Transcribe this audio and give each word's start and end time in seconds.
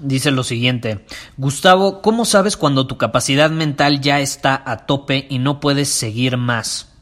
Dice 0.00 0.32
lo 0.32 0.42
siguiente, 0.42 1.04
Gustavo, 1.36 2.02
¿cómo 2.02 2.24
sabes 2.24 2.56
cuando 2.56 2.88
tu 2.88 2.98
capacidad 2.98 3.50
mental 3.50 4.00
ya 4.00 4.18
está 4.18 4.60
a 4.66 4.86
tope 4.86 5.26
y 5.30 5.38
no 5.38 5.60
puedes 5.60 5.88
seguir 5.88 6.36
más? 6.36 6.92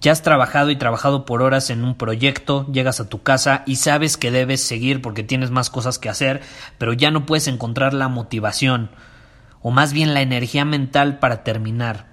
Ya 0.00 0.12
has 0.12 0.22
trabajado 0.22 0.70
y 0.70 0.76
trabajado 0.76 1.26
por 1.26 1.42
horas 1.42 1.68
en 1.68 1.84
un 1.84 1.94
proyecto, 1.94 2.66
llegas 2.72 3.00
a 3.00 3.10
tu 3.10 3.22
casa 3.22 3.64
y 3.66 3.76
sabes 3.76 4.16
que 4.16 4.30
debes 4.30 4.62
seguir 4.62 5.02
porque 5.02 5.22
tienes 5.22 5.50
más 5.50 5.68
cosas 5.68 5.98
que 5.98 6.08
hacer, 6.08 6.40
pero 6.78 6.94
ya 6.94 7.10
no 7.10 7.26
puedes 7.26 7.48
encontrar 7.48 7.92
la 7.92 8.08
motivación, 8.08 8.90
o 9.60 9.70
más 9.70 9.92
bien 9.92 10.14
la 10.14 10.22
energía 10.22 10.64
mental 10.64 11.18
para 11.18 11.44
terminar. 11.44 12.08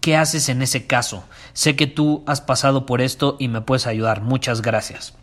¿Qué 0.00 0.16
haces 0.16 0.48
en 0.48 0.60
ese 0.60 0.88
caso? 0.88 1.22
Sé 1.52 1.76
que 1.76 1.86
tú 1.86 2.24
has 2.26 2.40
pasado 2.40 2.84
por 2.84 3.00
esto 3.00 3.36
y 3.38 3.46
me 3.46 3.60
puedes 3.60 3.86
ayudar. 3.86 4.20
Muchas 4.20 4.60
gracias. 4.60 5.14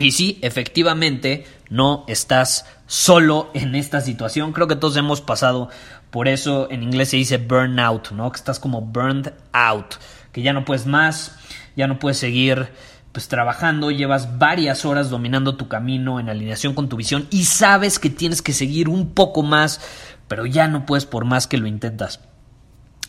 Y 0.00 0.12
sí, 0.12 0.38
efectivamente, 0.40 1.44
no 1.68 2.04
estás 2.08 2.64
solo 2.86 3.50
en 3.52 3.74
esta 3.74 4.00
situación. 4.00 4.52
Creo 4.52 4.66
que 4.66 4.74
todos 4.74 4.96
hemos 4.96 5.20
pasado 5.20 5.68
por 6.10 6.26
eso. 6.26 6.68
En 6.70 6.82
inglés 6.82 7.10
se 7.10 7.18
dice 7.18 7.36
burnout, 7.36 8.10
¿no? 8.12 8.32
Que 8.32 8.38
estás 8.38 8.58
como 8.58 8.80
burned 8.80 9.34
out, 9.52 9.96
que 10.32 10.40
ya 10.40 10.54
no 10.54 10.64
puedes 10.64 10.86
más, 10.86 11.36
ya 11.76 11.86
no 11.86 11.98
puedes 11.98 12.16
seguir 12.16 12.70
pues 13.12 13.28
trabajando, 13.28 13.90
llevas 13.90 14.38
varias 14.38 14.86
horas 14.86 15.10
dominando 15.10 15.56
tu 15.56 15.68
camino 15.68 16.18
en 16.18 16.30
alineación 16.30 16.74
con 16.74 16.88
tu 16.88 16.96
visión 16.96 17.26
y 17.30 17.44
sabes 17.44 17.98
que 17.98 18.08
tienes 18.08 18.40
que 18.40 18.52
seguir 18.52 18.88
un 18.88 19.10
poco 19.10 19.42
más, 19.42 19.80
pero 20.28 20.46
ya 20.46 20.66
no 20.66 20.86
puedes 20.86 21.04
por 21.04 21.26
más 21.26 21.46
que 21.46 21.58
lo 21.58 21.66
intentas. 21.66 22.20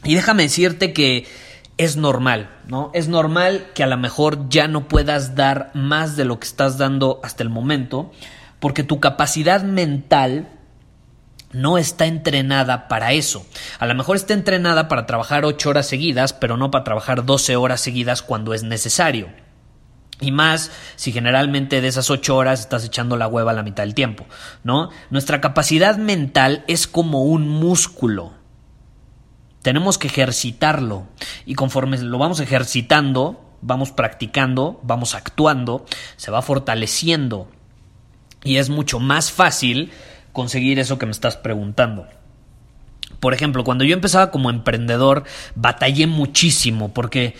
Y 0.03 0.16
déjame 0.16 0.44
decirte 0.44 0.92
que 0.92 1.26
es 1.81 1.97
normal, 1.97 2.51
¿no? 2.67 2.91
Es 2.93 3.07
normal 3.07 3.71
que 3.73 3.81
a 3.81 3.87
lo 3.87 3.97
mejor 3.97 4.49
ya 4.49 4.67
no 4.67 4.87
puedas 4.87 5.33
dar 5.33 5.71
más 5.73 6.15
de 6.15 6.25
lo 6.25 6.39
que 6.39 6.45
estás 6.45 6.77
dando 6.77 7.19
hasta 7.23 7.41
el 7.41 7.49
momento, 7.49 8.11
porque 8.59 8.83
tu 8.83 8.99
capacidad 8.99 9.63
mental 9.63 10.47
no 11.53 11.79
está 11.79 12.05
entrenada 12.05 12.87
para 12.87 13.13
eso. 13.13 13.47
A 13.79 13.87
lo 13.87 13.95
mejor 13.95 14.15
está 14.15 14.35
entrenada 14.35 14.87
para 14.87 15.07
trabajar 15.07 15.43
8 15.43 15.71
horas 15.71 15.87
seguidas, 15.87 16.33
pero 16.33 16.55
no 16.55 16.70
para 16.70 16.83
trabajar 16.83 17.25
12 17.25 17.55
horas 17.55 17.81
seguidas 17.81 18.21
cuando 18.21 18.53
es 18.53 18.61
necesario. 18.61 19.30
Y 20.20 20.31
más 20.31 20.70
si 20.97 21.11
generalmente 21.11 21.81
de 21.81 21.87
esas 21.87 22.11
8 22.11 22.36
horas 22.36 22.59
estás 22.59 22.86
echando 22.86 23.17
la 23.17 23.27
hueva 23.27 23.52
a 23.52 23.55
la 23.55 23.64
mitad 23.64 23.81
del 23.81 23.95
tiempo, 23.95 24.27
¿no? 24.64 24.91
Nuestra 25.09 25.41
capacidad 25.41 25.97
mental 25.97 26.64
es 26.67 26.86
como 26.86 27.23
un 27.23 27.49
músculo. 27.49 28.39
Tenemos 29.61 29.98
que 29.98 30.08
ejercitarlo 30.08 31.08
y 31.45 31.55
conforme 31.55 31.98
lo 31.99 32.17
vamos 32.17 32.39
ejercitando, 32.39 33.58
vamos 33.61 33.92
practicando, 33.92 34.80
vamos 34.83 35.14
actuando, 35.14 35.86
se 36.17 36.32
va 36.32 36.42
fortaleciendo 36.42 37.48
y 38.44 38.58
es 38.58 38.70
mucho 38.70 39.00
más 39.00 39.32
fácil 39.32 39.92
conseguir 40.33 40.80
eso 40.80 40.98
que 40.98 41.05
me 41.05 41.11
estás 41.11 41.38
preguntando. 41.38 42.08
Por 43.20 43.33
ejemplo, 43.33 43.64
cuando 43.64 43.83
yo 43.83 43.94
empezaba 43.94 44.32
como 44.32 44.50
emprendedor, 44.50 45.26
batallé 45.54 46.08
muchísimo 46.08 46.92
porque, 46.92 47.36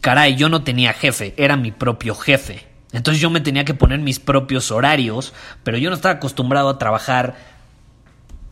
caray, 0.00 0.34
yo 0.34 0.48
no 0.48 0.64
tenía 0.64 0.92
jefe, 0.92 1.34
era 1.36 1.56
mi 1.56 1.70
propio 1.70 2.16
jefe. 2.16 2.66
Entonces 2.92 3.20
yo 3.20 3.30
me 3.30 3.40
tenía 3.40 3.64
que 3.64 3.74
poner 3.74 4.00
mis 4.00 4.18
propios 4.18 4.72
horarios, 4.72 5.32
pero 5.62 5.78
yo 5.78 5.90
no 5.90 5.96
estaba 5.96 6.14
acostumbrado 6.14 6.68
a 6.68 6.78
trabajar 6.78 7.36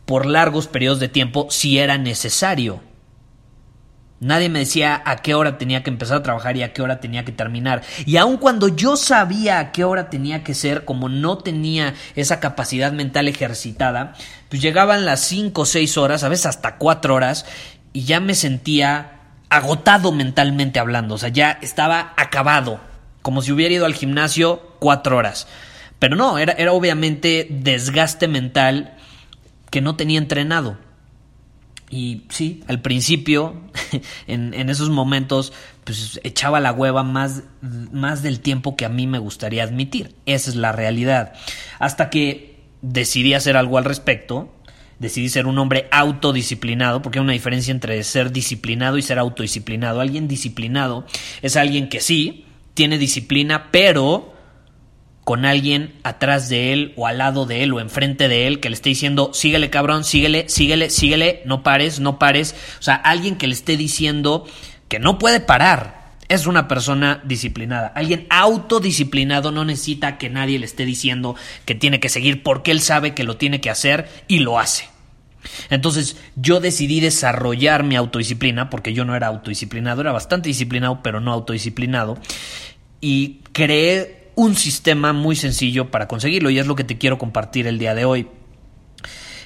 por 0.05 0.25
largos 0.25 0.67
periodos 0.67 1.01
de 1.01 1.09
tiempo 1.09 1.47
si 1.49 1.79
era 1.79 1.97
necesario. 1.97 2.81
Nadie 4.21 4.49
me 4.49 4.59
decía 4.59 5.01
a 5.05 5.17
qué 5.17 5.33
hora 5.33 5.57
tenía 5.57 5.81
que 5.81 5.89
empezar 5.89 6.17
a 6.17 6.23
trabajar 6.23 6.57
y 6.57 6.63
a 6.63 6.73
qué 6.73 6.81
hora 6.81 6.99
tenía 6.99 7.23
que 7.23 7.31
terminar. 7.31 7.83
Y 8.05 8.17
aun 8.17 8.37
cuando 8.37 8.67
yo 8.67 8.97
sabía 8.97 9.59
a 9.59 9.71
qué 9.71 9.85
hora 9.85 10.09
tenía 10.09 10.43
que 10.43 10.53
ser, 10.53 10.83
como 10.83 11.07
no 11.07 11.37
tenía 11.37 11.93
esa 12.15 12.41
capacidad 12.41 12.91
mental 12.91 13.29
ejercitada, 13.29 14.13
pues 14.49 14.61
llegaban 14.61 15.05
las 15.05 15.21
5 15.21 15.61
o 15.61 15.65
6 15.65 15.97
horas, 15.97 16.23
a 16.23 16.29
veces 16.29 16.47
hasta 16.47 16.75
4 16.75 17.15
horas, 17.15 17.45
y 17.93 18.03
ya 18.03 18.19
me 18.19 18.35
sentía 18.35 19.21
agotado 19.47 20.11
mentalmente 20.11 20.79
hablando. 20.79 21.15
O 21.15 21.17
sea, 21.17 21.29
ya 21.29 21.57
estaba 21.61 22.13
acabado, 22.17 22.81
como 23.21 23.41
si 23.41 23.53
hubiera 23.53 23.73
ido 23.73 23.85
al 23.85 23.93
gimnasio 23.93 24.75
4 24.79 25.15
horas. 25.15 25.47
Pero 25.97 26.17
no, 26.17 26.37
era, 26.37 26.53
era 26.53 26.73
obviamente 26.73 27.47
desgaste 27.49 28.27
mental 28.27 28.95
que 29.69 29.79
no 29.79 29.95
tenía 29.95 30.17
entrenado. 30.17 30.77
Y 31.89 32.23
sí, 32.29 32.63
al 32.67 32.81
principio, 32.81 33.55
en, 34.27 34.53
en, 34.53 34.69
esos 34.69 34.89
momentos, 34.89 35.53
pues 35.83 36.19
echaba 36.23 36.59
la 36.59 36.71
hueva 36.71 37.03
más, 37.03 37.43
más 37.61 38.21
del 38.21 38.41
tiempo 38.41 38.75
que 38.75 38.85
a 38.85 38.89
mí 38.89 39.07
me 39.07 39.19
gustaría 39.19 39.63
admitir. 39.63 40.15
Esa 40.25 40.51
es 40.51 40.55
la 40.55 40.71
realidad. 40.71 41.33
Hasta 41.79 42.09
que 42.09 42.59
decidí 42.81 43.33
hacer 43.33 43.57
algo 43.57 43.77
al 43.77 43.85
respecto. 43.85 44.53
Decidí 44.99 45.29
ser 45.29 45.47
un 45.47 45.57
hombre 45.57 45.87
autodisciplinado, 45.91 47.01
porque 47.01 47.19
hay 47.19 47.23
una 47.23 47.33
diferencia 47.33 47.71
entre 47.71 48.03
ser 48.03 48.31
disciplinado 48.31 48.97
y 48.97 49.01
ser 49.01 49.17
autodisciplinado. 49.17 50.01
Alguien 50.01 50.27
disciplinado 50.27 51.05
es 51.41 51.55
alguien 51.55 51.87
que 51.87 52.01
sí, 52.01 52.45
tiene 52.73 52.97
disciplina, 52.97 53.71
pero 53.71 54.33
con 55.23 55.45
alguien 55.45 55.93
atrás 56.03 56.49
de 56.49 56.73
él 56.73 56.93
o 56.95 57.05
al 57.05 57.19
lado 57.19 57.45
de 57.45 57.63
él 57.63 57.73
o 57.73 57.79
enfrente 57.79 58.27
de 58.27 58.47
él 58.47 58.59
que 58.59 58.69
le 58.69 58.75
esté 58.75 58.89
diciendo, 58.89 59.31
síguele 59.33 59.69
cabrón, 59.69 60.03
síguele, 60.03 60.49
síguele, 60.49 60.89
síguele, 60.89 61.41
no 61.45 61.61
pares, 61.61 61.99
no 61.99 62.17
pares. 62.17 62.55
O 62.79 62.81
sea, 62.81 62.95
alguien 62.95 63.35
que 63.35 63.47
le 63.47 63.53
esté 63.53 63.77
diciendo 63.77 64.47
que 64.87 64.99
no 64.99 65.19
puede 65.19 65.39
parar. 65.39 65.99
Es 66.29 66.45
una 66.45 66.67
persona 66.67 67.21
disciplinada. 67.23 67.91
Alguien 67.95 68.27
autodisciplinado 68.29 69.51
no 69.51 69.65
necesita 69.65 70.17
que 70.19 70.29
nadie 70.29 70.59
le 70.59 70.65
esté 70.65 70.85
diciendo 70.85 71.35
que 71.65 71.73
tiene 71.73 71.99
que 71.99 72.09
seguir 72.09 72.43
porque 72.43 72.71
él 72.71 72.81
sabe 72.81 73.15
que 73.15 73.23
lo 73.23 73.37
tiene 73.37 73.61
que 73.61 73.71
hacer 73.71 74.07
y 74.27 74.39
lo 74.39 74.59
hace. 74.59 74.89
Entonces 75.69 76.17
yo 76.35 76.59
decidí 76.59 76.99
desarrollar 76.99 77.83
mi 77.83 77.95
autodisciplina 77.95 78.69
porque 78.69 78.93
yo 78.93 79.05
no 79.05 79.15
era 79.15 79.27
autodisciplinado, 79.27 80.01
era 80.01 80.11
bastante 80.11 80.49
disciplinado 80.49 81.01
pero 81.01 81.19
no 81.19 81.31
autodisciplinado 81.31 82.17
y 83.01 83.39
creé 83.53 84.18
un 84.39 84.55
sistema 84.55 85.11
muy 85.11 85.35
sencillo 85.35 85.91
para 85.91 86.07
conseguirlo 86.07 86.49
y 86.49 86.59
es 86.59 86.65
lo 86.65 86.77
que 86.77 86.85
te 86.85 86.97
quiero 86.97 87.17
compartir 87.17 87.67
el 87.67 87.77
día 87.77 87.93
de 87.93 88.05
hoy. 88.05 88.27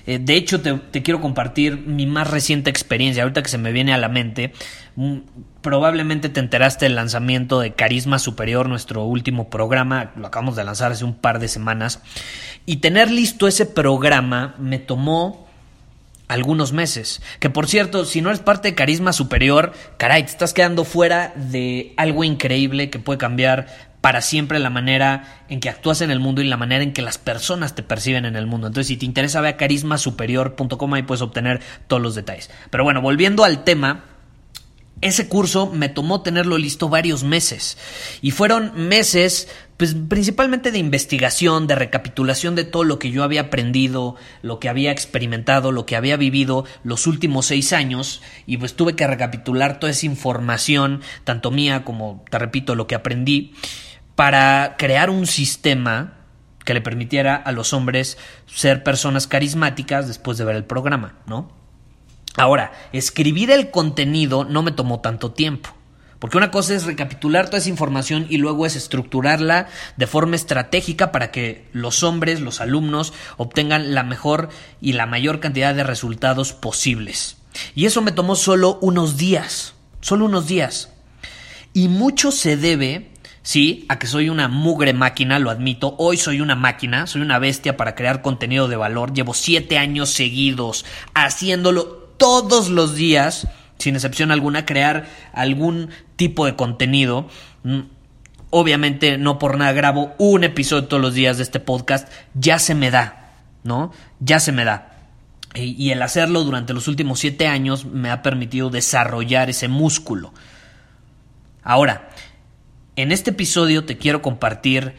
Eh, 0.05 0.19
de 0.19 0.35
hecho, 0.35 0.61
te, 0.61 1.01
quiero 1.01 1.19
compartir 1.19 1.77
mi 1.77 2.05
más 2.05 2.29
reciente 2.29 2.69
experiencia, 2.69 3.23
ahorita 3.23 3.41
que 3.41 3.49
se 3.49 3.57
me 3.57 3.71
viene 3.71 3.91
a 3.91 3.97
la 3.97 4.07
mente. 4.07 4.53
Mm, 4.95 5.17
probablemente 5.61 6.29
te 6.29 6.39
enteraste 6.39 6.85
del 6.85 6.93
lanzamiento 6.93 7.59
de 7.59 7.73
Carisma 7.73 8.19
Superior, 8.19 8.69
nuestro 8.69 9.03
último 9.03 9.49
programa, 9.49 10.11
lo 10.15 10.27
acabamos 10.27 10.55
de 10.55 10.63
lanzar 10.63 10.91
hace 10.91 11.05
un 11.05 11.15
par 11.15 11.39
de 11.39 11.47
semanas. 11.47 11.99
Y 12.67 12.75
tener 12.77 13.09
listo 13.09 13.47
ese 13.47 13.65
programa 13.65 14.53
me 14.59 14.77
tomó 14.77 15.47
algunos 16.27 16.71
meses. 16.71 17.23
Que 17.39 17.49
por 17.49 17.67
cierto, 17.67 18.05
si 18.05 18.21
no 18.21 18.29
eres 18.29 18.41
parte 18.41 18.67
de 18.67 18.75
Carisma 18.75 19.11
Superior, 19.11 19.73
caray, 19.97 20.21
te 20.21 20.29
estás 20.29 20.53
quedando 20.53 20.83
fuera 20.83 21.33
de 21.35 21.95
algo 21.97 22.23
increíble 22.23 22.91
que 22.91 22.99
puede 22.99 23.17
cambiar 23.17 23.92
para 24.03 24.19
siempre 24.19 24.59
la 24.59 24.69
manera 24.69 25.45
en 25.47 25.61
que 25.61 25.69
actúas 25.69 26.01
en 26.01 26.11
el 26.11 26.19
mundo 26.19 26.41
y 26.41 26.45
la 26.45 26.57
manera 26.57 26.83
en 26.83 26.91
que 26.91 27.01
las 27.01 27.17
personas 27.17 27.73
te 27.73 27.83
perciben 27.83 28.25
en 28.25 28.35
el 28.35 28.45
mundo. 28.45 28.67
Entonces, 28.67 28.89
si 28.89 28.97
te 28.97 29.05
interesa, 29.05 29.39
ve 29.39 29.47
a 29.47 29.55
carismasuperior.com 29.55 30.97
y 30.97 31.03
puedes 31.03 31.21
obtener 31.21 31.61
todos 31.87 32.01
los 32.01 32.13
detalles. 32.13 32.51
Pero 32.69 32.83
bueno, 32.83 32.99
volviendo 32.99 33.45
al 33.45 33.63
tema, 33.63 34.03
ese 34.99 35.29
curso 35.29 35.71
me 35.71 35.87
tomó 35.87 36.21
tenerlo 36.21 36.57
listo 36.57 36.89
varios 36.89 37.23
meses. 37.23 37.77
Y 38.21 38.31
fueron 38.31 38.73
meses, 38.89 39.47
pues 39.77 39.95
principalmente 40.09 40.73
de 40.73 40.79
investigación, 40.79 41.65
de 41.65 41.75
recapitulación 41.75 42.55
de 42.55 42.65
todo 42.65 42.83
lo 42.83 42.99
que 42.99 43.09
yo 43.09 43.23
había 43.23 43.39
aprendido, 43.39 44.17
lo 44.41 44.59
que 44.59 44.67
había 44.67 44.91
experimentado, 44.91 45.71
lo 45.71 45.85
que 45.85 45.95
había 45.95 46.17
vivido 46.17 46.65
los 46.83 47.07
últimos 47.07 47.45
seis 47.45 47.71
años. 47.71 48.21
Y 48.47 48.57
pues 48.57 48.75
tuve 48.75 48.97
que 48.97 49.07
recapitular 49.07 49.79
toda 49.79 49.91
esa 49.91 50.07
información, 50.07 50.99
tanto 51.23 51.51
mía 51.51 51.85
como, 51.85 52.25
te 52.29 52.37
repito, 52.37 52.75
lo 52.75 52.85
que 52.85 52.95
aprendí, 52.95 53.53
para 54.15 54.75
crear 54.77 55.09
un 55.09 55.27
sistema 55.27 56.13
que 56.65 56.73
le 56.73 56.81
permitiera 56.81 57.35
a 57.35 57.51
los 57.51 57.73
hombres 57.73 58.17
ser 58.45 58.83
personas 58.83 59.27
carismáticas 59.27 60.07
después 60.07 60.37
de 60.37 60.45
ver 60.45 60.55
el 60.55 60.65
programa, 60.65 61.15
¿no? 61.25 61.51
Ahora, 62.35 62.71
escribir 62.93 63.51
el 63.51 63.69
contenido 63.69 64.43
no 64.43 64.63
me 64.63 64.71
tomó 64.71 65.01
tanto 65.01 65.31
tiempo. 65.31 65.69
Porque 66.23 66.37
una 66.37 66.51
cosa 66.51 66.73
es 66.73 66.85
recapitular 66.85 67.47
toda 67.47 67.57
esa 67.57 67.67
información 67.67 68.27
y 68.29 68.37
luego 68.37 68.65
es 68.65 68.77
estructurarla 68.77 69.67
de 69.97 70.07
forma 70.07 70.37
estratégica 70.37 71.11
para 71.11 71.31
que 71.31 71.67
los 71.73 72.01
hombres, 72.01 72.39
los 72.39 72.61
alumnos, 72.61 73.11
obtengan 73.35 73.93
la 73.93 74.03
mejor 74.03 74.47
y 74.79 74.93
la 74.93 75.05
mayor 75.05 75.41
cantidad 75.41 75.75
de 75.75 75.83
resultados 75.83 76.53
posibles. 76.53 77.35
Y 77.75 77.87
eso 77.87 78.01
me 78.01 78.13
tomó 78.13 78.37
solo 78.37 78.79
unos 78.81 79.17
días, 79.17 79.73
solo 79.99 80.23
unos 80.25 80.47
días. 80.47 80.93
Y 81.73 81.89
mucho 81.89 82.31
se 82.31 82.55
debe, 82.55 83.11
sí, 83.43 83.85
a 83.89 83.99
que 83.99 84.07
soy 84.07 84.29
una 84.29 84.47
mugre 84.47 84.93
máquina, 84.93 85.37
lo 85.37 85.51
admito. 85.51 85.95
Hoy 85.99 86.17
soy 86.17 86.41
una 86.41 86.55
máquina, 86.55 87.05
soy 87.05 87.21
una 87.21 87.37
bestia 87.37 87.77
para 87.77 87.93
crear 87.93 88.21
contenido 88.21 88.67
de 88.67 88.75
valor. 88.75 89.13
Llevo 89.13 89.33
siete 89.33 89.77
años 89.77 90.09
seguidos 90.09 90.85
haciéndolo 91.13 91.85
todos 92.17 92.69
los 92.69 92.95
días, 92.95 93.47
sin 93.77 93.95
excepción 93.95 94.31
alguna, 94.31 94.65
crear 94.65 95.07
algún 95.33 95.89
tipo 96.15 96.45
de 96.45 96.55
contenido. 96.55 97.27
Mm, 97.63 97.81
obviamente 98.49 99.17
no 99.17 99.39
por 99.39 99.57
nada 99.57 99.71
grabo 99.71 100.13
un 100.19 100.43
episodio 100.43 100.85
todos 100.85 101.01
los 101.01 101.15
días 101.15 101.37
de 101.37 101.43
este 101.43 101.59
podcast, 101.59 102.07
ya 102.35 102.59
se 102.59 102.75
me 102.75 102.91
da, 102.91 103.33
¿no? 103.63 103.91
Ya 104.19 104.39
se 104.39 104.51
me 104.51 104.63
da. 104.63 104.89
Y, 105.55 105.91
el 105.91 106.01
hacerlo 106.01 106.43
durante 106.43 106.73
los 106.73 106.87
últimos 106.87 107.19
siete 107.19 107.47
años 107.47 107.85
me 107.85 108.09
ha 108.09 108.21
permitido 108.21 108.69
desarrollar 108.69 109.49
ese 109.49 109.67
músculo. 109.67 110.33
Ahora, 111.63 112.09
en 112.95 113.11
este 113.11 113.31
episodio 113.31 113.85
te 113.85 113.97
quiero 113.97 114.21
compartir 114.21 114.93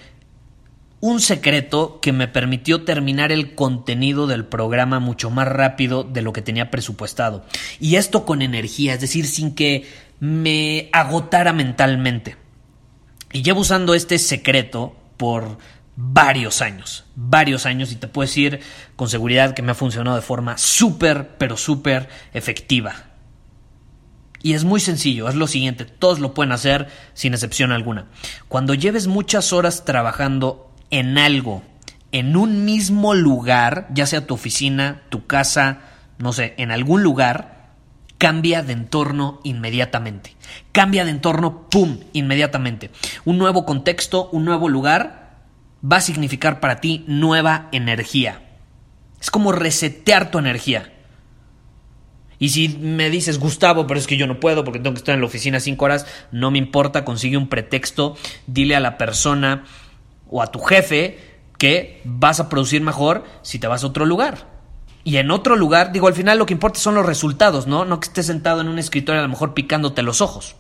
un 1.01 1.21
secreto 1.21 2.01
que 2.01 2.13
me 2.13 2.29
permitió 2.29 2.85
terminar 2.85 3.31
el 3.31 3.55
contenido 3.55 4.27
del 4.27 4.47
programa 4.47 5.01
mucho 5.01 5.31
más 5.31 5.47
rápido 5.47 6.03
de 6.03 6.23
lo 6.23 6.33
que 6.33 6.41
tenía 6.41 6.71
presupuestado. 6.71 7.45
Y 7.79 7.97
esto 7.97 8.25
con 8.25 8.41
energía, 8.41 8.95
es 8.95 9.01
decir, 9.01 9.27
sin 9.27 9.55
que 9.55 9.87
me 10.19 10.89
agotara 10.93 11.53
mentalmente. 11.53 12.37
Y 13.33 13.43
llevo 13.43 13.61
usando 13.61 13.95
este 13.95 14.19
secreto 14.19 14.97
por 15.19 15.59
varios 15.97 16.63
años, 16.63 17.05
varios 17.15 17.67
años 17.67 17.93
y 17.93 17.97
te 17.97 18.09
puedo 18.09 18.27
decir 18.27 18.61
con 18.97 19.09
seguridad 19.09 19.55
que 19.55 19.63
me 19.63 19.73
ha 19.73 19.75
funcionado 19.75 20.17
de 20.17 20.23
forma 20.23 20.57
súper, 20.57 21.37
pero 21.37 21.57
súper 21.57 22.09
efectiva. 22.33 23.14
Y 24.45 24.53
es 24.53 24.65
muy 24.65 24.79
sencillo, 24.79 25.27
es 25.31 25.37
lo 25.37 25.47
siguiente, 25.47 25.87
todos 25.87 26.19
lo 26.19 26.35
pueden 26.35 26.53
hacer 26.53 26.89
sin 27.15 27.33
excepción 27.33 27.73
alguna. 27.73 28.09
Cuando 28.47 28.75
lleves 28.75 29.07
muchas 29.07 29.55
horas 29.55 29.87
trabajando 29.87 30.71
en 30.91 31.17
algo, 31.17 31.63
en 32.13 32.37
un 32.37 32.67
mismo 32.67 33.15
lugar, 33.15 33.89
ya 33.95 34.05
sea 34.05 34.27
tu 34.27 34.35
oficina, 34.35 35.01
tu 35.09 35.27
casa, 35.27 35.79
no 36.19 36.35
sé, 36.35 36.53
en 36.59 36.73
algún 36.73 37.03
lugar, 37.03 37.71
cambia 38.19 38.63
de 38.63 38.75
entorno 38.75 39.41
inmediatamente. 39.45 40.37
Cambia 40.73 41.07
de 41.07 41.13
entorno, 41.13 41.71
¡pum!, 41.71 42.01
inmediatamente. 42.13 42.91
Un 43.25 43.39
nuevo 43.39 43.65
contexto, 43.65 44.29
un 44.31 44.45
nuevo 44.45 44.69
lugar, 44.69 45.39
va 45.83 45.97
a 45.97 46.03
significar 46.03 46.61
para 46.61 46.83
ti 46.83 47.03
nueva 47.09 47.71
energía. 47.73 48.43
Es 49.23 49.31
como 49.31 49.53
resetear 49.53 50.31
tu 50.31 50.39
energía. 50.39 50.94
Y 52.45 52.51
si 52.51 52.69
me 52.69 53.09
dices, 53.09 53.39
Gustavo, 53.39 53.87
pero 53.87 53.99
es 53.99 54.07
que 54.07 54.19
yo 54.19 54.27
no 54.27 54.39
puedo 54.39 54.65
porque 54.65 54.79
tengo 54.79 54.93
que 54.93 54.99
estar 54.99 55.15
en 55.15 55.23
la 55.23 55.27
oficina 55.27 55.61
cinco 55.61 55.87
horas, 55.87 56.05
no 56.31 56.51
me 56.51 56.59
importa, 56.59 57.03
consigue 57.03 57.39
un 57.39 57.49
pretexto, 57.49 58.19
dile 58.47 58.77
a 58.77 58.81
la 58.81 58.99
persona 58.99 59.65
o 60.29 60.43
a 60.43 60.49
tu 60.49 60.59
jefe 60.59 61.19
que 61.57 62.03
vas 62.05 62.41
a 62.41 62.51
producir 62.51 62.83
mejor 62.83 63.25
si 63.41 63.59
te 63.59 63.67
vas 63.67 63.83
a 63.83 63.87
otro 63.87 64.05
lugar. 64.05 64.47
Y 65.05 65.17
en 65.17 65.31
otro 65.31 65.57
lugar, 65.57 65.91
digo, 65.91 66.07
al 66.07 66.13
final 66.13 66.37
lo 66.37 66.45
que 66.45 66.53
importa 66.53 66.79
son 66.79 66.97
los 66.97 67.07
resultados, 67.07 67.67
¿no? 67.67 67.87
No 67.87 67.99
que 67.99 68.09
estés 68.09 68.27
sentado 68.27 68.61
en 68.61 68.69
un 68.69 68.79
escritorio 68.79 69.21
a 69.21 69.25
lo 69.25 69.31
mejor 69.31 69.55
picándote 69.55 70.03
los 70.03 70.21
ojos. 70.21 70.55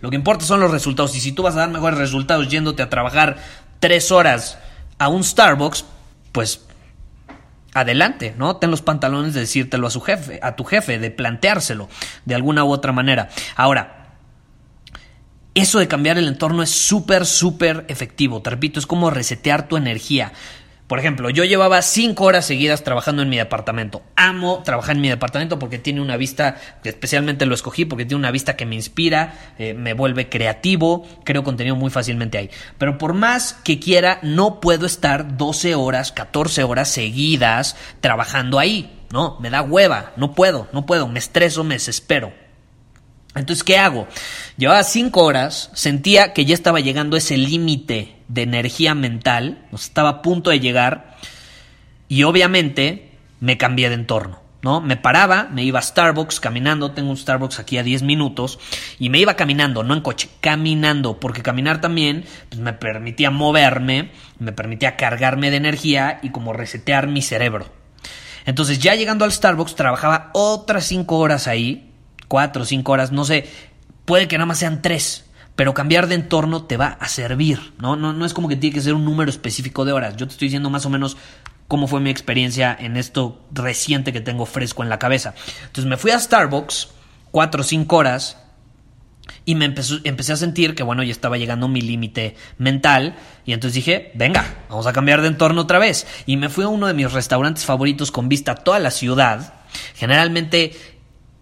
Lo 0.00 0.08
que 0.08 0.16
importa 0.16 0.46
son 0.46 0.60
los 0.60 0.70
resultados. 0.70 1.14
Y 1.14 1.20
si 1.20 1.32
tú 1.32 1.42
vas 1.42 1.56
a 1.56 1.58
dar 1.58 1.68
mejores 1.68 1.98
resultados 1.98 2.48
yéndote 2.48 2.82
a 2.82 2.88
trabajar 2.88 3.36
tres 3.80 4.10
horas 4.10 4.56
a 4.98 5.08
un 5.08 5.24
Starbucks, 5.24 5.84
pues 6.32 6.65
adelante, 7.76 8.34
¿no? 8.38 8.56
Ten 8.56 8.70
los 8.70 8.80
pantalones 8.80 9.34
de 9.34 9.40
decírtelo 9.40 9.86
a 9.86 9.90
su 9.90 10.00
jefe, 10.00 10.40
a 10.42 10.56
tu 10.56 10.64
jefe, 10.64 10.98
de 10.98 11.10
planteárselo 11.10 11.88
de 12.24 12.34
alguna 12.34 12.64
u 12.64 12.70
otra 12.70 12.92
manera. 12.92 13.28
Ahora, 13.54 14.14
eso 15.54 15.78
de 15.78 15.86
cambiar 15.86 16.16
el 16.16 16.26
entorno 16.26 16.62
es 16.62 16.70
súper, 16.70 17.26
súper 17.26 17.84
efectivo. 17.88 18.40
Te 18.40 18.50
repito, 18.50 18.80
es 18.80 18.86
como 18.86 19.10
resetear 19.10 19.68
tu 19.68 19.76
energía. 19.76 20.32
Por 20.86 21.00
ejemplo, 21.00 21.30
yo 21.30 21.42
llevaba 21.44 21.82
cinco 21.82 22.24
horas 22.24 22.46
seguidas 22.46 22.84
trabajando 22.84 23.22
en 23.22 23.28
mi 23.28 23.36
departamento. 23.36 24.02
Amo 24.14 24.62
trabajar 24.64 24.94
en 24.94 25.02
mi 25.02 25.08
departamento 25.08 25.58
porque 25.58 25.78
tiene 25.78 26.00
una 26.00 26.16
vista, 26.16 26.58
especialmente 26.84 27.44
lo 27.44 27.54
escogí 27.54 27.84
porque 27.84 28.04
tiene 28.04 28.20
una 28.20 28.30
vista 28.30 28.56
que 28.56 28.66
me 28.66 28.76
inspira, 28.76 29.54
eh, 29.58 29.74
me 29.74 29.94
vuelve 29.94 30.28
creativo, 30.28 31.04
creo 31.24 31.42
contenido 31.42 31.74
muy 31.74 31.90
fácilmente 31.90 32.38
ahí. 32.38 32.50
Pero 32.78 32.98
por 32.98 33.14
más 33.14 33.52
que 33.52 33.80
quiera, 33.80 34.20
no 34.22 34.60
puedo 34.60 34.86
estar 34.86 35.36
12 35.36 35.74
horas, 35.74 36.12
14 36.12 36.62
horas 36.62 36.88
seguidas 36.88 37.76
trabajando 38.00 38.60
ahí. 38.60 38.92
No, 39.12 39.38
me 39.40 39.50
da 39.50 39.62
hueva, 39.62 40.12
no 40.16 40.34
puedo, 40.34 40.68
no 40.72 40.86
puedo, 40.86 41.08
me 41.08 41.18
estreso, 41.18 41.64
me 41.64 41.74
desespero. 41.74 42.45
Entonces, 43.36 43.62
¿qué 43.62 43.78
hago? 43.78 44.08
Llevaba 44.56 44.82
cinco 44.82 45.24
horas, 45.24 45.70
sentía 45.74 46.32
que 46.32 46.44
ya 46.44 46.54
estaba 46.54 46.80
llegando 46.80 47.16
ese 47.16 47.36
límite 47.36 48.16
de 48.28 48.42
energía 48.42 48.94
mental, 48.94 49.66
estaba 49.72 50.08
a 50.08 50.22
punto 50.22 50.50
de 50.50 50.60
llegar, 50.60 51.16
y 52.08 52.22
obviamente 52.22 53.12
me 53.40 53.58
cambié 53.58 53.88
de 53.88 53.96
entorno. 53.96 54.40
¿no? 54.62 54.80
Me 54.80 54.96
paraba, 54.96 55.48
me 55.52 55.62
iba 55.62 55.78
a 55.78 55.82
Starbucks 55.82 56.40
caminando, 56.40 56.90
tengo 56.90 57.10
un 57.10 57.16
Starbucks 57.16 57.60
aquí 57.60 57.78
a 57.78 57.84
10 57.84 58.02
minutos, 58.02 58.58
y 58.98 59.10
me 59.10 59.18
iba 59.18 59.36
caminando, 59.36 59.84
no 59.84 59.94
en 59.94 60.00
coche, 60.00 60.28
caminando, 60.40 61.20
porque 61.20 61.42
caminar 61.42 61.80
también 61.80 62.24
pues, 62.48 62.60
me 62.60 62.72
permitía 62.72 63.30
moverme, 63.30 64.10
me 64.38 64.52
permitía 64.52 64.96
cargarme 64.96 65.50
de 65.50 65.58
energía 65.58 66.18
y 66.22 66.30
como 66.30 66.52
resetear 66.52 67.06
mi 67.06 67.22
cerebro. 67.22 67.66
Entonces 68.44 68.78
ya 68.78 68.94
llegando 68.94 69.24
al 69.24 69.32
Starbucks 69.32 69.76
trabajaba 69.76 70.30
otras 70.32 70.84
cinco 70.84 71.18
horas 71.18 71.46
ahí, 71.46 71.92
cuatro 72.28 72.62
o 72.62 72.64
cinco 72.64 72.92
horas, 72.92 73.12
no 73.12 73.24
sé, 73.24 73.48
puede 74.04 74.28
que 74.28 74.38
nada 74.38 74.46
más 74.46 74.58
sean 74.58 74.82
tres, 74.82 75.24
pero 75.54 75.74
cambiar 75.74 76.06
de 76.06 76.16
entorno 76.16 76.64
te 76.64 76.76
va 76.76 76.96
a 77.00 77.08
servir, 77.08 77.72
¿no? 77.78 77.96
No, 77.96 78.12
no 78.12 78.24
es 78.26 78.34
como 78.34 78.48
que 78.48 78.56
tiene 78.56 78.74
que 78.74 78.82
ser 78.82 78.94
un 78.94 79.04
número 79.04 79.30
específico 79.30 79.84
de 79.84 79.92
horas, 79.92 80.16
yo 80.16 80.26
te 80.26 80.32
estoy 80.32 80.48
diciendo 80.48 80.70
más 80.70 80.86
o 80.86 80.90
menos 80.90 81.16
cómo 81.68 81.88
fue 81.88 82.00
mi 82.00 82.10
experiencia 82.10 82.76
en 82.78 82.96
esto 82.96 83.40
reciente 83.50 84.12
que 84.12 84.20
tengo 84.20 84.46
fresco 84.46 84.82
en 84.82 84.88
la 84.88 84.98
cabeza. 84.98 85.34
Entonces 85.62 85.86
me 85.86 85.96
fui 85.96 86.12
a 86.12 86.20
Starbucks, 86.20 86.88
cuatro 87.30 87.62
o 87.62 87.64
cinco 87.64 87.96
horas, 87.96 88.38
y 89.44 89.54
me 89.54 89.64
empecé 89.64 90.32
a 90.32 90.36
sentir 90.36 90.74
que, 90.74 90.82
bueno, 90.82 91.02
ya 91.02 91.12
estaba 91.12 91.36
llegando 91.36 91.68
mi 91.68 91.80
límite 91.80 92.36
mental. 92.58 93.16
Y 93.44 93.52
entonces 93.52 93.74
dije, 93.74 94.12
venga, 94.14 94.44
vamos 94.68 94.86
a 94.86 94.92
cambiar 94.92 95.22
de 95.22 95.28
entorno 95.28 95.62
otra 95.62 95.78
vez. 95.78 96.06
Y 96.26 96.36
me 96.36 96.48
fui 96.48 96.64
a 96.64 96.68
uno 96.68 96.86
de 96.86 96.94
mis 96.94 97.12
restaurantes 97.12 97.64
favoritos 97.64 98.10
con 98.10 98.28
vista 98.28 98.52
a 98.52 98.54
toda 98.56 98.78
la 98.78 98.90
ciudad. 98.90 99.54
Generalmente 99.94 100.72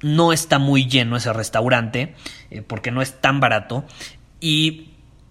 no 0.05 0.35
está 0.35 0.59
muy 0.59 0.87
lleno 0.87 1.17
ese 1.17 1.33
restaurante 1.33 2.15
eh, 2.51 2.61
porque 2.61 2.91
no 2.91 3.01
es 3.01 3.23
tan 3.23 3.41
barato 3.41 3.87
y 4.39 4.91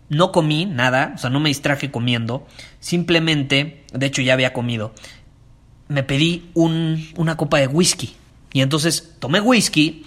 no 0.10 0.32
comí 0.32 0.66
nada, 0.66 1.14
o 1.16 1.18
sea, 1.20 1.30
no 1.30 1.40
me 1.40 1.50
distraje 1.50 1.92
comiendo, 1.92 2.48
simplemente, 2.80 3.86
de 3.94 4.06
hecho 4.08 4.24
ya 4.24 4.34
había 4.34 4.52
comido, 4.52 4.94
me 5.90 6.02
pedí 6.02 6.50
una 6.56 7.38
copa 7.38 7.60
de 7.60 7.68
whisky 7.68 8.16
y 8.52 8.62
entonces 8.62 9.14
tomé 9.20 9.40
whisky 9.40 10.06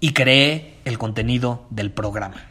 y 0.00 0.12
creé 0.12 0.78
el 0.84 0.98
contenido 0.98 1.66
del 1.70 1.92
programa. 1.92 2.42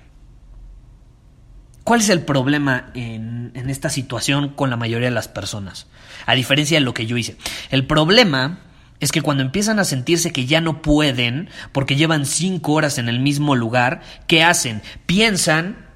¿Cuál 1.84 2.00
es 2.00 2.08
el 2.10 2.22
problema 2.22 2.91
en, 2.93 3.51
esta 3.70 3.89
situación 3.89 4.50
con 4.50 4.70
la 4.70 4.77
mayoría 4.77 5.10
de 5.10 5.15
las 5.15 5.27
personas? 5.27 5.88
A 6.25 6.34
diferencia 6.34 6.77
de 6.77 6.86
lo 6.86 6.93
que 6.93 7.08
yo 7.08 7.17
hice. 7.17 7.36
El 7.72 7.86
problema 7.86 8.60
es 9.01 9.12
que 9.12 9.22
cuando 9.22 9.43
empiezan 9.43 9.79
a 9.79 9.84
sentirse 9.84 10.31
que 10.31 10.46
ya 10.46 10.62
no 10.62 10.81
pueden, 10.81 11.50
porque 11.74 11.96
llevan 11.96 12.25
cinco 12.25 12.74
horas 12.74 13.00
en 13.00 13.10
el 13.10 13.20
mismo 13.20 13.55
lugar, 13.55 14.01
¿qué 14.27 14.43
hacen? 14.43 14.84
Piensan 15.08 15.88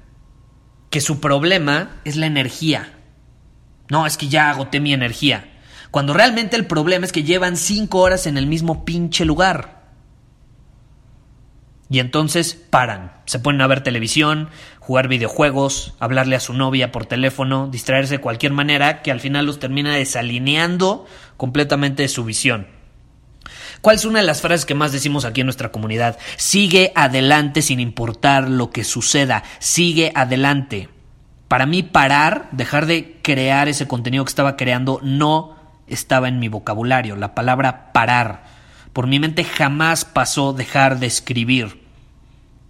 que 0.90 1.00
su 1.00 1.20
problema 1.20 2.00
es 2.04 2.16
la 2.16 2.26
energía. 2.26 2.92
No, 3.88 4.06
es 4.06 4.16
que 4.16 4.28
ya 4.28 4.50
agoté 4.50 4.80
mi 4.80 4.92
energía. 4.92 5.52
Cuando 5.92 6.14
realmente 6.14 6.56
el 6.56 6.66
problema 6.66 7.06
es 7.06 7.12
que 7.12 7.22
llevan 7.22 7.56
cinco 7.56 8.00
horas 8.00 8.26
en 8.26 8.36
el 8.36 8.48
mismo 8.48 8.84
pinche 8.84 9.24
lugar. 9.24 9.84
Y 11.88 12.00
entonces 12.00 12.54
paran, 12.54 13.12
se 13.26 13.38
ponen 13.38 13.60
a 13.60 13.68
ver 13.68 13.84
televisión, 13.84 14.48
jugar 14.80 15.06
videojuegos, 15.06 15.94
hablarle 16.00 16.34
a 16.34 16.40
su 16.40 16.52
novia 16.52 16.90
por 16.90 17.06
teléfono, 17.06 17.68
distraerse 17.68 18.14
de 18.14 18.20
cualquier 18.20 18.52
manera 18.52 19.02
que 19.02 19.12
al 19.12 19.20
final 19.20 19.46
los 19.46 19.60
termina 19.60 19.94
desalineando 19.94 21.06
completamente 21.36 22.02
de 22.02 22.08
su 22.08 22.24
visión. 22.24 22.75
¿Cuál 23.80 23.96
es 23.96 24.04
una 24.04 24.20
de 24.20 24.26
las 24.26 24.40
frases 24.40 24.66
que 24.66 24.74
más 24.74 24.92
decimos 24.92 25.24
aquí 25.24 25.40
en 25.40 25.46
nuestra 25.46 25.70
comunidad? 25.70 26.18
Sigue 26.36 26.92
adelante 26.94 27.62
sin 27.62 27.80
importar 27.80 28.48
lo 28.48 28.70
que 28.70 28.84
suceda, 28.84 29.44
sigue 29.58 30.12
adelante. 30.14 30.88
Para 31.48 31.66
mí 31.66 31.82
parar, 31.82 32.48
dejar 32.52 32.86
de 32.86 33.18
crear 33.22 33.68
ese 33.68 33.86
contenido 33.86 34.24
que 34.24 34.30
estaba 34.30 34.56
creando, 34.56 35.00
no 35.02 35.56
estaba 35.86 36.28
en 36.28 36.40
mi 36.40 36.48
vocabulario, 36.48 37.16
la 37.16 37.34
palabra 37.34 37.92
parar. 37.92 38.44
Por 38.92 39.06
mi 39.06 39.20
mente 39.20 39.44
jamás 39.44 40.04
pasó 40.04 40.52
dejar 40.52 40.98
de 40.98 41.06
escribir. 41.06 41.84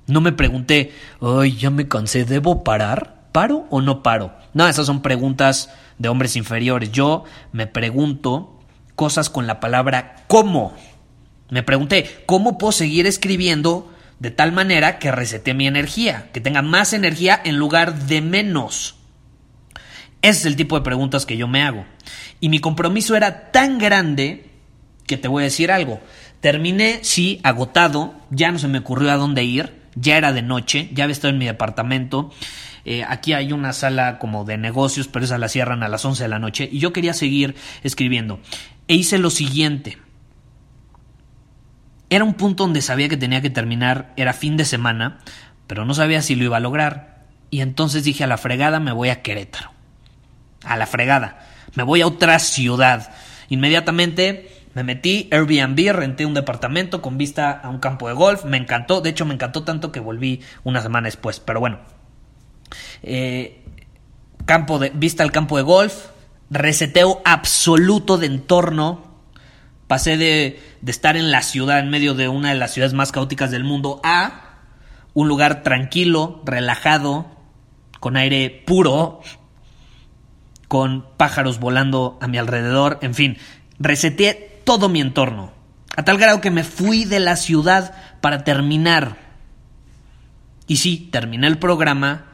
No 0.06 0.20
me 0.20 0.32
pregunté, 0.32 0.92
ay, 1.20 1.56
ya 1.56 1.70
me 1.70 1.88
cansé, 1.88 2.24
¿debo 2.24 2.62
parar? 2.62 3.28
¿Paro 3.32 3.66
o 3.70 3.80
no 3.80 4.02
paro? 4.02 4.34
No, 4.54 4.66
esas 4.68 4.86
son 4.86 5.02
preguntas 5.02 5.70
de 5.98 6.08
hombres 6.08 6.36
inferiores. 6.36 6.92
Yo 6.92 7.24
me 7.52 7.66
pregunto 7.66 8.60
cosas 8.94 9.30
con 9.30 9.46
la 9.46 9.60
palabra 9.60 10.24
¿cómo? 10.26 10.74
Me 11.48 11.62
pregunté, 11.62 12.22
¿cómo 12.26 12.58
puedo 12.58 12.72
seguir 12.72 13.06
escribiendo 13.06 13.92
de 14.18 14.30
tal 14.30 14.52
manera 14.52 14.98
que 14.98 15.12
resete 15.12 15.54
mi 15.54 15.66
energía, 15.66 16.28
que 16.32 16.40
tenga 16.40 16.62
más 16.62 16.92
energía 16.92 17.40
en 17.44 17.56
lugar 17.56 18.06
de 18.06 18.20
menos? 18.20 18.96
Ese 20.22 20.40
es 20.40 20.46
el 20.46 20.56
tipo 20.56 20.76
de 20.76 20.84
preguntas 20.84 21.24
que 21.24 21.36
yo 21.36 21.46
me 21.46 21.62
hago. 21.62 21.84
Y 22.40 22.48
mi 22.48 22.58
compromiso 22.58 23.14
era 23.14 23.52
tan 23.52 23.78
grande 23.78 24.50
que 25.06 25.16
te 25.16 25.28
voy 25.28 25.42
a 25.42 25.44
decir 25.44 25.70
algo. 25.70 26.00
Terminé, 26.40 27.00
sí, 27.02 27.40
agotado, 27.44 28.14
ya 28.30 28.50
no 28.50 28.58
se 28.58 28.68
me 28.68 28.78
ocurrió 28.78 29.12
a 29.12 29.16
dónde 29.16 29.44
ir, 29.44 29.72
ya 29.94 30.16
era 30.16 30.32
de 30.32 30.42
noche, 30.42 30.90
ya 30.92 31.04
había 31.04 31.12
estado 31.12 31.32
en 31.32 31.38
mi 31.38 31.46
departamento. 31.46 32.32
Eh, 32.84 33.04
aquí 33.06 33.32
hay 33.32 33.52
una 33.52 33.72
sala 33.72 34.18
como 34.18 34.44
de 34.44 34.58
negocios, 34.58 35.08
pero 35.08 35.24
esa 35.24 35.38
la 35.38 35.48
cierran 35.48 35.82
a 35.82 35.88
las 35.88 36.04
11 36.04 36.24
de 36.24 36.28
la 36.28 36.38
noche 36.38 36.68
y 36.70 36.78
yo 36.78 36.92
quería 36.92 37.14
seguir 37.14 37.54
escribiendo. 37.82 38.40
E 38.88 38.94
hice 38.94 39.18
lo 39.18 39.30
siguiente. 39.30 39.98
Era 42.08 42.24
un 42.24 42.34
punto 42.34 42.64
donde 42.64 42.82
sabía 42.82 43.08
que 43.08 43.16
tenía 43.16 43.42
que 43.42 43.50
terminar, 43.50 44.12
era 44.16 44.32
fin 44.32 44.56
de 44.56 44.64
semana, 44.64 45.18
pero 45.66 45.84
no 45.84 45.94
sabía 45.94 46.22
si 46.22 46.36
lo 46.36 46.44
iba 46.44 46.56
a 46.56 46.60
lograr. 46.60 47.24
Y 47.50 47.60
entonces 47.60 48.04
dije 48.04 48.24
a 48.24 48.28
la 48.28 48.38
fregada 48.38 48.80
me 48.80 48.92
voy 48.92 49.08
a 49.08 49.22
Querétaro. 49.22 49.72
A 50.64 50.76
la 50.76 50.86
fregada. 50.86 51.46
Me 51.74 51.82
voy 51.82 52.00
a 52.00 52.06
otra 52.06 52.38
ciudad. 52.38 53.12
Inmediatamente 53.48 54.56
me 54.76 54.84
metí, 54.84 55.28
Airbnb, 55.32 55.90
renté 55.92 56.26
un 56.26 56.34
departamento 56.34 57.00
con 57.00 57.16
vista 57.16 57.50
a 57.50 57.70
un 57.70 57.78
campo 57.78 58.08
de 58.08 58.14
golf, 58.14 58.44
me 58.44 58.58
encantó, 58.58 59.00
de 59.00 59.08
hecho 59.08 59.24
me 59.24 59.32
encantó 59.32 59.62
tanto 59.64 59.90
que 59.90 60.00
volví 60.00 60.42
una 60.64 60.82
semana 60.82 61.06
después, 61.06 61.40
pero 61.40 61.60
bueno. 61.60 61.78
Eh, 63.02 63.64
campo 64.44 64.78
de, 64.78 64.90
vista 64.90 65.22
al 65.22 65.32
campo 65.32 65.56
de 65.56 65.62
golf, 65.62 66.08
reseteo 66.50 67.22
absoluto 67.24 68.18
de 68.18 68.26
entorno, 68.26 69.05
pasé 69.86 70.16
de, 70.16 70.60
de 70.80 70.90
estar 70.90 71.16
en 71.16 71.30
la 71.30 71.42
ciudad, 71.42 71.78
en 71.78 71.90
medio 71.90 72.14
de 72.14 72.28
una 72.28 72.50
de 72.50 72.56
las 72.56 72.72
ciudades 72.72 72.94
más 72.94 73.12
caóticas 73.12 73.50
del 73.50 73.64
mundo, 73.64 74.00
a 74.02 74.42
un 75.14 75.28
lugar 75.28 75.62
tranquilo, 75.62 76.42
relajado, 76.44 77.26
con 78.00 78.16
aire 78.16 78.62
puro, 78.66 79.20
con 80.68 81.06
pájaros 81.16 81.58
volando 81.58 82.18
a 82.20 82.28
mi 82.28 82.38
alrededor, 82.38 82.98
en 83.02 83.14
fin, 83.14 83.38
reseteé 83.78 84.60
todo 84.64 84.88
mi 84.88 85.00
entorno, 85.00 85.52
a 85.96 86.04
tal 86.04 86.18
grado 86.18 86.40
que 86.40 86.50
me 86.50 86.64
fui 86.64 87.04
de 87.04 87.20
la 87.20 87.36
ciudad 87.36 87.94
para 88.20 88.44
terminar. 88.44 89.16
Y 90.66 90.76
sí, 90.76 91.08
terminé 91.12 91.46
el 91.46 91.58
programa 91.58 92.26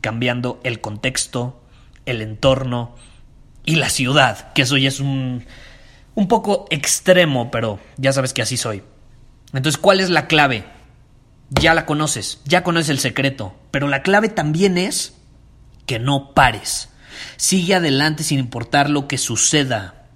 cambiando 0.00 0.60
el 0.62 0.80
contexto, 0.80 1.62
el 2.06 2.22
entorno 2.22 2.94
y 3.64 3.76
la 3.76 3.88
ciudad, 3.88 4.52
que 4.52 4.62
eso 4.62 4.76
ya 4.76 4.88
es 4.88 5.00
un, 5.00 5.44
un 6.20 6.28
poco 6.28 6.66
extremo, 6.68 7.50
pero 7.50 7.80
ya 7.96 8.12
sabes 8.12 8.34
que 8.34 8.42
así 8.42 8.58
soy. 8.58 8.82
Entonces, 9.54 9.80
¿cuál 9.80 10.00
es 10.00 10.10
la 10.10 10.26
clave? 10.26 10.64
Ya 11.48 11.72
la 11.72 11.86
conoces, 11.86 12.42
ya 12.44 12.62
conoces 12.62 12.90
el 12.90 12.98
secreto, 12.98 13.54
pero 13.70 13.88
la 13.88 14.02
clave 14.02 14.28
también 14.28 14.76
es 14.76 15.14
que 15.86 15.98
no 15.98 16.34
pares. 16.34 16.90
Sigue 17.38 17.74
adelante 17.74 18.22
sin 18.22 18.38
importar 18.38 18.90
lo 18.90 19.08
que 19.08 19.16
suceda. 19.16 20.08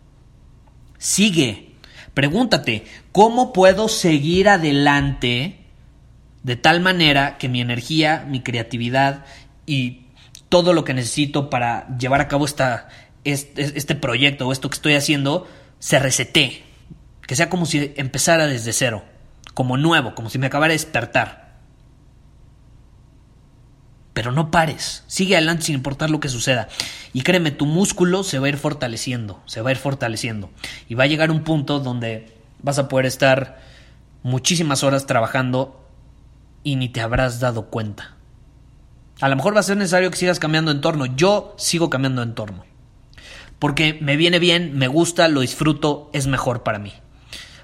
Sigue. 0.98 1.72
Pregúntate, 2.12 2.84
¿cómo 3.10 3.54
puedo 3.54 3.88
seguir 3.88 4.50
adelante 4.50 5.64
de 6.42 6.56
tal 6.56 6.82
manera 6.82 7.38
que 7.38 7.48
mi 7.48 7.62
energía, 7.62 8.26
mi 8.28 8.42
creatividad 8.42 9.24
y 9.64 10.02
todo 10.50 10.74
lo 10.74 10.84
que 10.84 10.92
necesito 10.92 11.48
para 11.48 11.88
llevar 11.96 12.20
a 12.20 12.28
cabo 12.28 12.44
esta, 12.44 12.90
este, 13.24 13.72
este 13.78 13.94
proyecto 13.94 14.46
o 14.46 14.52
esto 14.52 14.68
que 14.68 14.74
estoy 14.74 14.94
haciendo 14.96 15.48
se 15.78 15.98
resete? 15.98 16.64
Que 17.26 17.36
sea 17.36 17.48
como 17.48 17.66
si 17.66 17.92
empezara 17.96 18.46
desde 18.46 18.72
cero, 18.72 19.04
como 19.54 19.76
nuevo, 19.76 20.14
como 20.14 20.30
si 20.30 20.38
me 20.38 20.46
acabara 20.46 20.72
de 20.72 20.78
despertar. 20.78 21.44
Pero 24.12 24.30
no 24.30 24.50
pares, 24.50 25.02
sigue 25.08 25.36
adelante 25.36 25.64
sin 25.64 25.74
importar 25.74 26.08
lo 26.08 26.20
que 26.20 26.28
suceda. 26.28 26.68
Y 27.12 27.22
créeme, 27.22 27.50
tu 27.50 27.66
músculo 27.66 28.22
se 28.22 28.38
va 28.38 28.46
a 28.46 28.50
ir 28.50 28.58
fortaleciendo, 28.58 29.42
se 29.46 29.60
va 29.60 29.70
a 29.70 29.72
ir 29.72 29.78
fortaleciendo. 29.78 30.50
Y 30.88 30.94
va 30.94 31.04
a 31.04 31.08
llegar 31.08 31.30
un 31.30 31.42
punto 31.42 31.80
donde 31.80 32.32
vas 32.62 32.78
a 32.78 32.88
poder 32.88 33.06
estar 33.06 33.60
muchísimas 34.22 34.84
horas 34.84 35.06
trabajando 35.06 35.84
y 36.62 36.76
ni 36.76 36.88
te 36.88 37.00
habrás 37.00 37.40
dado 37.40 37.66
cuenta. 37.66 38.14
A 39.20 39.28
lo 39.28 39.36
mejor 39.36 39.54
va 39.54 39.60
a 39.60 39.64
ser 39.64 39.76
necesario 39.76 40.10
que 40.10 40.16
sigas 40.16 40.38
cambiando 40.38 40.70
de 40.70 40.76
entorno. 40.76 41.06
Yo 41.06 41.54
sigo 41.58 41.90
cambiando 41.90 42.22
de 42.22 42.28
entorno. 42.28 42.64
Porque 43.64 43.96
me 43.98 44.18
viene 44.18 44.38
bien, 44.38 44.76
me 44.76 44.88
gusta, 44.88 45.26
lo 45.28 45.40
disfruto, 45.40 46.10
es 46.12 46.26
mejor 46.26 46.62
para 46.64 46.78
mí 46.78 46.92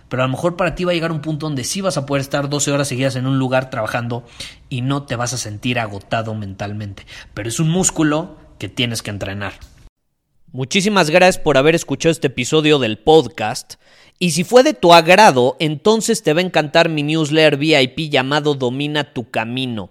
pero 0.08 0.22
a 0.22 0.26
lo 0.26 0.32
mejor 0.32 0.56
para 0.56 0.74
ti 0.74 0.84
va 0.84 0.92
a 0.92 0.94
llegar 0.94 1.12
un 1.12 1.20
punto 1.20 1.44
donde 1.44 1.62
sí 1.62 1.82
vas 1.82 1.98
a 1.98 2.06
poder 2.06 2.22
estar 2.22 2.48
12 2.48 2.72
horas 2.72 2.88
seguidas 2.88 3.16
en 3.16 3.26
un 3.26 3.38
lugar 3.38 3.68
trabajando 3.68 4.24
y 4.70 4.80
no 4.80 5.02
te 5.02 5.14
vas 5.14 5.34
a 5.34 5.38
sentir 5.38 5.78
agotado 5.78 6.34
mentalmente. 6.34 7.06
Pero 7.34 7.50
es 7.50 7.60
un 7.60 7.68
músculo 7.68 8.38
que 8.58 8.70
tienes 8.70 9.02
que 9.02 9.10
entrenar. 9.10 9.52
Muchísimas 10.50 11.10
gracias 11.10 11.38
por 11.38 11.58
haber 11.58 11.74
escuchado 11.74 12.10
este 12.10 12.28
episodio 12.28 12.78
del 12.78 12.98
podcast. 12.98 13.74
Y 14.18 14.30
si 14.30 14.42
fue 14.42 14.62
de 14.62 14.72
tu 14.72 14.94
agrado, 14.94 15.56
entonces 15.60 16.22
te 16.22 16.32
va 16.32 16.40
a 16.40 16.44
encantar 16.44 16.88
mi 16.88 17.02
newsletter 17.02 17.58
VIP 17.58 18.10
llamado 18.10 18.54
Domina 18.54 19.12
tu 19.12 19.30
Camino. 19.30 19.90